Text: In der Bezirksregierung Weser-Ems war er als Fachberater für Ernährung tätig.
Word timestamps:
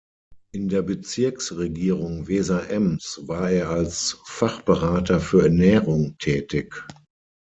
In 0.51 0.67
der 0.67 0.81
Bezirksregierung 0.81 2.27
Weser-Ems 2.27 3.19
war 3.27 3.51
er 3.51 3.69
als 3.69 4.17
Fachberater 4.25 5.19
für 5.19 5.43
Ernährung 5.43 6.17
tätig. 6.17 6.73